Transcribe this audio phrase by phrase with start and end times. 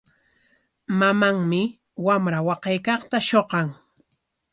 [0.99, 1.61] Mamanmi
[2.05, 3.67] wamra waqaykaqta shuqan.